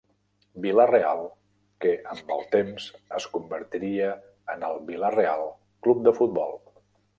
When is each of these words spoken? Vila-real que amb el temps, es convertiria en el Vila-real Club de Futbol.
Vila-real 0.61 1.19
que 1.85 1.91
amb 2.13 2.31
el 2.37 2.41
temps, 2.55 2.87
es 3.19 3.29
convertiria 3.35 4.09
en 4.57 4.67
el 4.71 4.83
Vila-real 4.91 5.47
Club 5.85 6.05
de 6.09 6.19
Futbol. 6.23 6.61